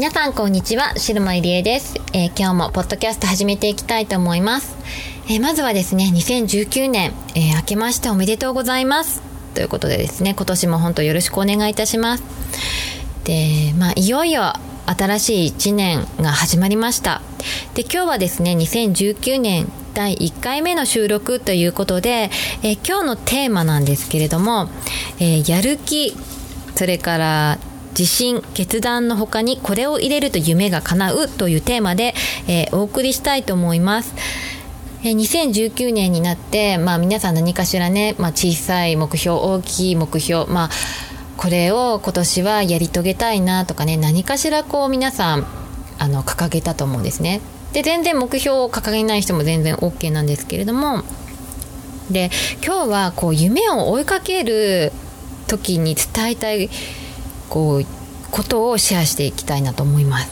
[0.00, 4.74] 皆さんこんにちは白間入江です、えー、今日もポッドキャスト始めていきたいと思います、
[5.28, 9.20] えー、まずはですね2019年、えー、明けましておめでとうございます。
[9.54, 12.24] ということでですね今年も本当よろしくお願いいたします。
[13.24, 14.54] でまあいよいよ
[14.86, 17.20] 新しい1年が始まりました。
[17.74, 22.30] で今日はですね2019年第1回目の収録ということで、
[22.62, 24.70] え今日のテーマなんですけれども、
[25.18, 26.16] えやる気
[26.74, 27.58] それから
[28.00, 32.14] 自信決断の他にこれを入れると夢が叶うというテーマで、
[32.48, 34.14] えー、お送りしたいと思います。
[35.02, 40.70] 2019年になって、まあ、皆さん何かしらね、まあ、小さい目標大きい目標、まあ、
[41.36, 45.46] これを今年はやり遂げたいなとかね何かしらこう皆さん
[45.98, 47.42] あの掲げたと思うんですね。
[47.74, 51.02] で全然目標を掲げない人も全然 OK なんですけれども
[52.10, 52.30] で
[52.64, 54.90] 今日はこう夢を追いかける
[55.46, 56.70] 時に伝えたい
[57.50, 57.86] こう
[58.30, 60.30] ことをシェアしていきたいなと思います。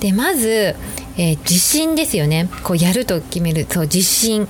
[0.00, 0.76] でまず、
[1.16, 2.48] えー、自信ですよね。
[2.62, 3.66] こうやると決める。
[3.68, 4.48] そう自信。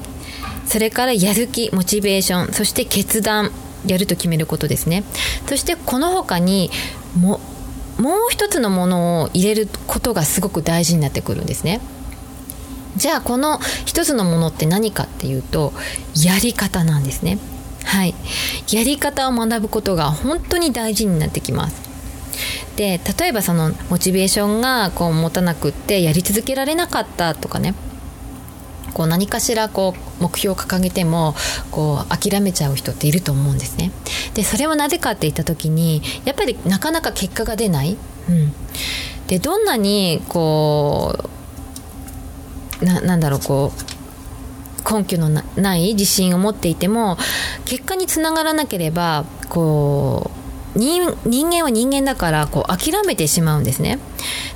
[0.67, 2.53] それからやる気モチベーション。
[2.53, 3.51] そして決断。
[3.87, 5.05] やると決めることですね。
[5.47, 6.71] そしてこの他に
[7.19, 7.39] も
[7.99, 11.81] もう一つのものを入れることがすごく大事になってくるんですね。
[12.97, 15.73] じゃあこの一つのものって何かっていうと
[16.25, 17.39] やり方なんですね。
[17.85, 18.15] はい。
[18.73, 21.84] やり方を学ぶことが本当に大事になってきます。
[22.77, 27.75] で例えばそのモチベーションがこう持たなくってやり続けられなかったとかね
[28.95, 31.35] こう何かしらこう目標を掲げても
[31.71, 33.91] こう諦めちゃう人っていると思うんですね。
[34.35, 37.97] でそれはなぜかって言った時にやっぱりなかなか結果が出ない。
[38.29, 38.53] うん、
[39.27, 41.29] でどんなにこ
[42.81, 43.95] うななんだろうこう
[44.95, 47.19] 根拠のない自信を持っていても
[47.65, 50.34] 結果につながらなければこう
[50.75, 53.99] 人間は人間だからこう諦めてしまうんですね。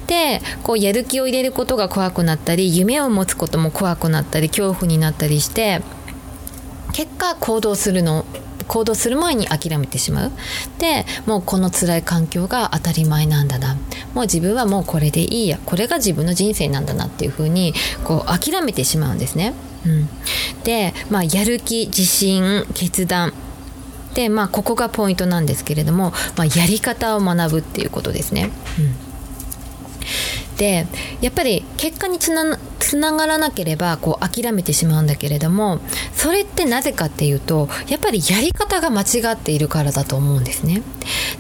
[0.07, 5.83] でこうやる気を入れることが怖くなったり夢を持つことも怖くなったり恐怖になったりして
[6.93, 8.25] 結果行動するの
[8.67, 10.33] 行動する前に諦めてしまう。
[10.79, 13.77] でもうこの辛い環境が当たり前なんだな。
[14.15, 15.59] もう自分はもうこれでいいや。
[15.65, 17.75] これが自分の人生なんだなっていうふうに
[18.05, 19.55] こう諦めてしまうんですね。
[19.87, 20.09] うん、
[20.65, 23.33] で、まあ、やる気自信決断。
[24.15, 28.51] でまあここがポイントなんですけれども、まあ、やり方を学ぶっていうことですね。
[28.79, 29.09] うん
[30.59, 30.87] で
[31.21, 35.81] やっぱり結果につなつながらなければこう諦めてしまうんだけれども
[36.15, 40.83] それってなぜかっていうとやっぱりやり方が間違っているからだと思うんですね。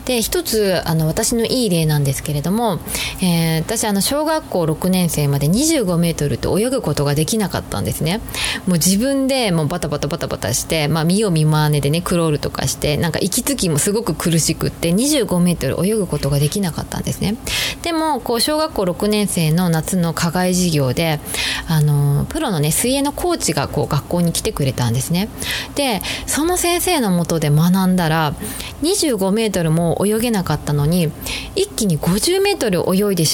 [0.04, 2.80] で一つあの私のいい例なんですけれども、
[3.22, 8.20] えー、私あの小学校6年生まで25メートルって泳ぐことができなかったんですね。
[8.66, 17.36] もう自分でもうバタバタバタバタして、まあ、見よう見まねでねクロールとかしてなんか息つきもすごく苦しくって25メートル泳ぐことができなかったんですね。
[17.82, 21.20] でもこう小学校6年生の夏の課外授業で
[21.68, 25.28] あのプロのね水泳のコーチがこう学校に来てくれたんですね。
[25.74, 28.34] でその先生のもとで学んだら
[28.82, 31.10] 25メートルも泳げなかったのに
[31.54, 33.24] 一気に50メートル泳いで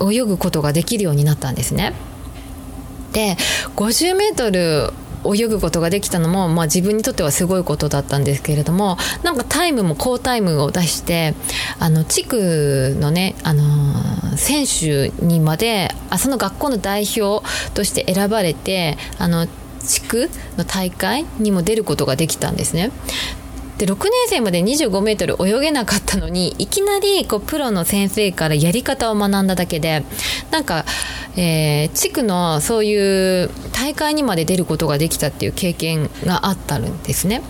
[0.00, 1.94] 泳ぐことができるようになったんですね。
[3.12, 3.36] で
[3.76, 4.92] 50メートル
[5.24, 11.34] 泳ぐことができたのも、まあ、自分にとってはすごいことだったんですけれどもなんかタイムも好タイムを出して
[11.78, 19.46] あの地区のね、あの、選手にまであその学校の代表として選ばれてあの
[19.82, 22.90] 地区の大会にも出ることができたんですね。
[23.78, 30.04] で6年生まで25メートル泳げなかったのにいきなりこうプロの先生からやり方を学んだだけで
[30.50, 30.84] なんか、
[31.34, 37.40] えー、地区のそういう大会にまで出ることができたっていう経験があったんですね。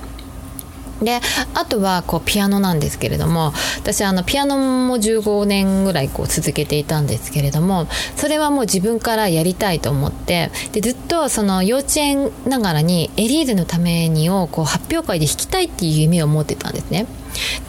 [1.02, 1.20] で
[1.55, 7.87] あとはこうピアノなんですけれども私あのピアノも15年ぐらいこう続けていたんですけれども
[8.17, 17.06] それはもう自分からやりたいと思ってでずっとその幼稚園ながらにエリーゼのためにをこう発表会で弾きたいっていう夢を持ってたんですね。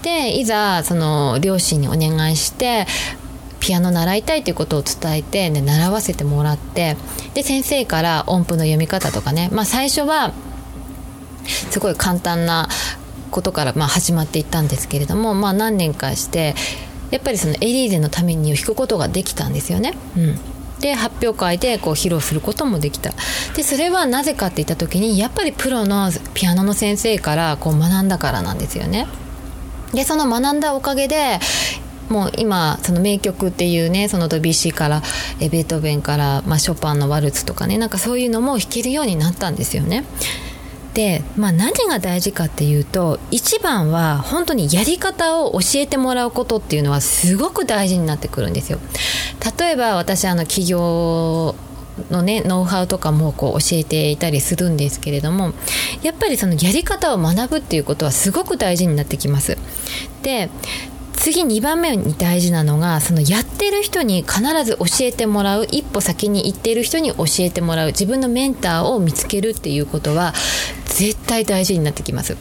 [0.01, 2.87] でいざその両親にお願いして
[3.59, 6.97] ピアノ習いたいということを伝えて、ね、習わせてもらって
[7.35, 10.33] で先生から音符の読み方とかね、まあ、最初は
[11.45, 12.69] すごい簡単な
[13.31, 16.53] ことからまあ始まっていったんですけれども、まあ、何年かして
[17.09, 19.93] やっぱりそのエリーゼのために弾くことができたんですよね。
[20.17, 20.39] うん
[20.81, 23.13] で発表会でこう披露することもできた
[23.55, 29.07] でそれはなぜかって言った時にやっぱりプロのピアノの先生からこう学んだからなんですよね。
[29.93, 31.39] でその学んだおかげで
[32.09, 35.01] もう今その名曲っていうねそのドビュッシーから
[35.39, 40.03] ベートーベンから、まあ、ショパンのワルツとかねなんかそういうのも弾けるようになったんですよね。
[40.93, 48.79] で、まあ、何が大事かっていうと一番は本当にやり方を教えてもらうことっていうのはすごく大事になってくるんですよ。
[49.57, 51.55] 例えば私あの企業
[52.09, 55.53] のねノウハウとかもこう教えていたりするんですけれども
[56.03, 59.57] やっぱりそのやり方を学ぶっていうことはすごく大事になってきます。
[60.23, 60.49] で
[61.21, 70.33] 次2番目に大事なのがそのやってる人に必ず教えてもらう一歩先に行ってる人に教えてもらう自分のメンターを見つけるっていうことは
[70.85, 72.35] 絶対大事になってきます。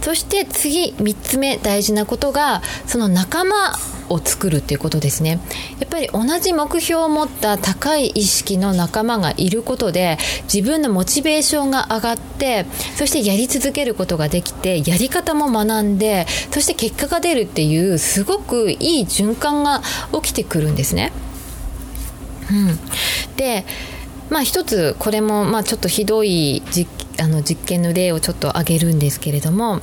[0.00, 3.72] そして次3つ目大事なことがその仲間
[4.08, 5.40] を作るっていうことですね。
[5.78, 10.18] やっぱり同じ目標を持った高い意識の仲間がいることで
[10.52, 19.82] 自分のモチベーションが上がってそしてやり続けることができてやり方も学んでそして結果が出るっていうすごくいい循環が
[20.12, 21.12] 起きてくるんですね。
[22.50, 22.78] うん、
[23.36, 23.64] で
[24.32, 26.88] まあ一つこれもまあちょっとひどい実
[27.20, 29.82] あの実験の例をちょっと挙げるんですけれども、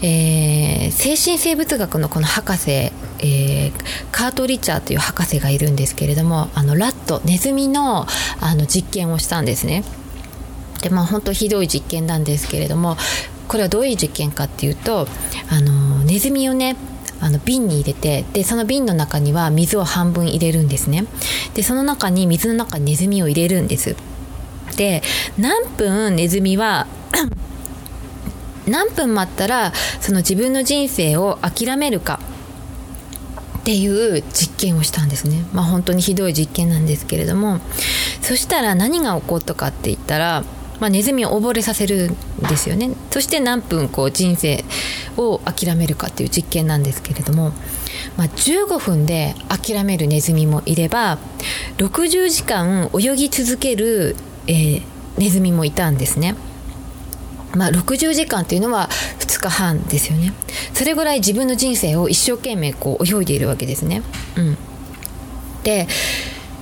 [0.00, 3.72] えー、精神生物学のこの博士、えー、
[4.10, 8.06] カート・リチャーという博士がいるんですけれどもあのラットネズミの
[8.40, 9.84] あの実験をしたんですね。
[10.80, 12.96] でまあ本当ひどい実験なんですけれども
[13.46, 15.06] これはどういう実験かっていうと
[15.50, 16.76] あのネズミをね
[17.22, 21.06] あの瓶に入れてでその瓶の中には水を半分入れるんですね
[21.54, 23.94] でその中に水の中にネズミを入れるんです
[24.76, 25.02] で
[25.38, 26.88] 何分ネズミは
[28.66, 32.18] 何分待ったらその自分の人生を諦めるか
[33.58, 35.44] っていう実験をしたんですね。
[35.52, 37.60] まあ本当にひどい実験なんですけれども
[38.20, 40.42] そしたら何が起こったかって言ったら、
[40.80, 42.16] まあ、ネズミを溺れさせるん
[42.48, 42.90] ですよね。
[43.12, 44.64] そして何分こう人生
[45.16, 47.52] を諦めるかっていう実験なんですけれども、
[48.16, 51.18] まあ、15分で諦めるネズミもいれば
[51.78, 54.16] 60時間泳ぎ続ける
[54.46, 54.82] えー、
[55.18, 56.34] ネズミもいたんですね。
[57.54, 58.88] まあ、60時間っていうのは
[59.18, 60.32] 2日半ですよね
[60.72, 64.02] それぐらい自分の人生を一生懸命こう泳いでいるわけですね。
[64.36, 64.56] うん、
[65.62, 65.86] で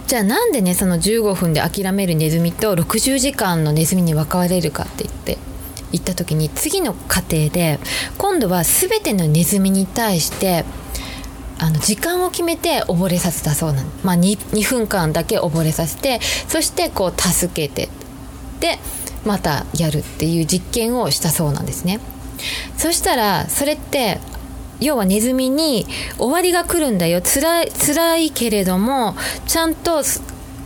[0.08, 5.38] じゃあなんでねその15分で諦めるネズミと60時間のネズミに分かれるかって言って
[5.92, 7.78] 言った時に次の過程で
[8.18, 10.64] 今度は全てのネズミに対して
[11.58, 17.90] あの時間を決めて溺れさせたそうなんで、まあ2、2, 分間だけ溺れさせてそしてこう助けて
[18.60, 18.78] で
[19.26, 22.00] またやるっていう実験をしたそうなんですね。
[22.78, 24.18] そしたらそれって
[24.80, 25.86] 要はネズミに
[26.16, 27.20] 終わりが来るんだよ。
[27.20, 29.14] 辛い辛いけれども
[29.46, 30.02] ちゃんと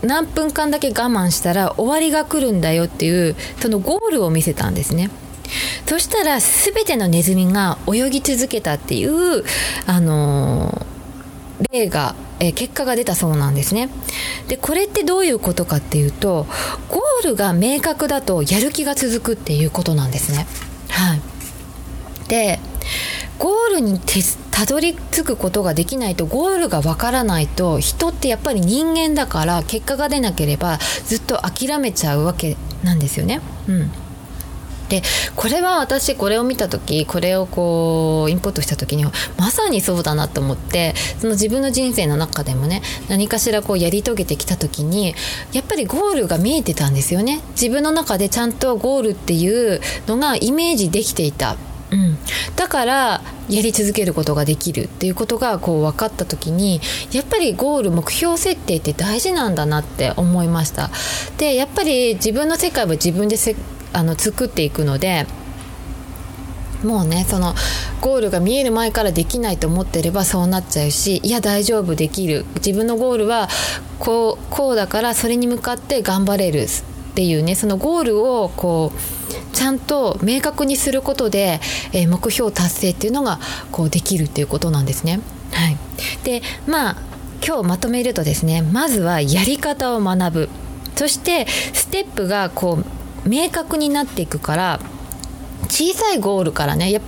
[0.05, 5.11] 何分間だけ我慢したら終わりが来るんだよっていうそのゴールを見せたんですね
[5.87, 9.45] そしたら全てのネズミが泳ぎ続けたっていう、
[9.87, 10.87] あの、
[11.71, 13.91] 例が、え、結果が出たそうなんですね。
[14.49, 16.47] でこれってどういうことかっていうと
[16.89, 20.47] ゴールが明確だとやる気が続くっていうことなんですね。
[20.91, 21.21] はい、
[22.29, 22.61] で
[23.39, 23.99] ゴールに
[24.55, 33.41] たどり着くことができないとゴールがわからないと人ってやっぱり人間だから結果が出なければずっと諦めちゃうわけなんですよね。
[33.69, 33.91] うん
[34.89, 35.03] で
[35.35, 45.15] これは私これを見た時これをこうインポートした時にはまさにそうだなと思ってその自分の人生の中でもね何かしらこうやり遂げてきた時に
[45.55, 51.57] やっぱりゴールが見えてたんですよね自分の中でちゃんとゴールっていうのがイメージできていた。
[51.95, 52.19] うん、
[52.57, 56.81] だからやり続けることができるっていうことがこう分かった時に
[57.13, 60.91] やっぱりゴール目標設定って大事なんだなって思いました。
[61.39, 63.55] でやっぱり自分の世界は自分でせ
[63.93, 65.27] あの作っていくので
[66.83, 67.55] もうねその
[68.01, 72.45] ゴールが見える前からできないと思ってればそうなっちゃうしいや大丈夫できる。
[72.57, 73.49] 自分のゴールは
[74.01, 76.69] こうこうだからそれに向かって頑張れるっ
[77.15, 81.61] ていうねそのゴールをこうゃんと明確にすることで、
[81.93, 83.41] えー、目標達成っていうのが
[83.73, 85.21] こうできるっていうことなんですね。
[85.53, 85.77] はい、
[86.25, 86.97] でまあ
[87.47, 90.49] 今日まとめるとですねまずはやり方を学ぶ
[90.97, 92.79] そしてステップがこ
[93.25, 94.81] う明確になっていくから
[95.69, 97.01] 小さいゴールからねや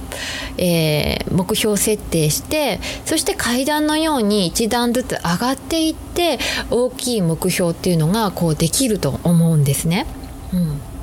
[0.59, 6.39] えー、目標設定してそして階段のように一段ずつ上がっていって
[6.71, 10.07] 大きい目標っていうのがこうできると思うんですね。
[10.55, 10.96] うん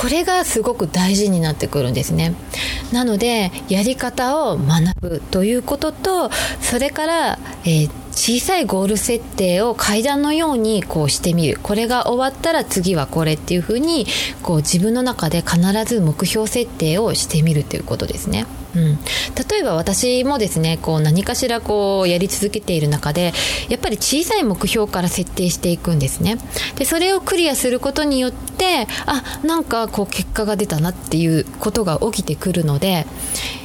[0.00, 2.34] これがすごく大事になってくるんですね
[2.90, 6.30] なのでやり方を学ぶということと
[6.62, 14.04] それから、えー小さいゴール設定を階段のようにこうしてみるこれが終わったら次はこれっていうふうに
[14.42, 18.46] こう自分の中で必ず目標設定をしてみるということですね。
[18.74, 18.98] うん、
[19.48, 23.32] 例えば私もですねこう何かしらこうやり続けている中で
[23.68, 26.38] やっぱり小さい目標から設定していくんですね。
[26.76, 33.06] でそれをクリアすることによってあなんかこう結果が出たなっていうことが起きてくるので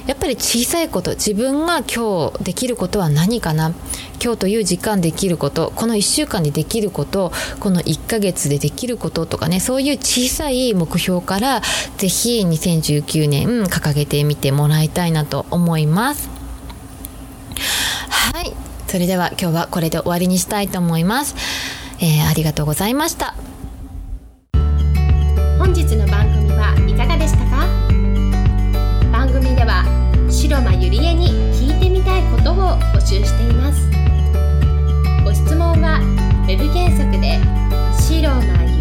[0.08, 3.74] やっぱり小さいこと自分が今日できることは何かな
[4.24, 11.62] 今日という時間できることこの1週間でできることこの1ヶ月でできることとかねそういう小さい目標から
[11.98, 16.30] ぜひ2019年掲げてみてもらいたいたいなと思います。
[18.10, 18.52] はい。
[18.88, 21.36] それでは今日はこれで終わりにしたいと思います、
[22.00, 23.36] えー、ありがとうございました。
[25.60, 27.68] 本日の番組はいかがでしたか？
[29.12, 29.84] 番組では
[30.30, 33.90] 白間ゆりえに聞いてみたいことを募集しています。
[35.26, 36.00] ご質問は
[36.48, 37.40] web 検索で
[38.00, 38.75] 「白間ゆりえ」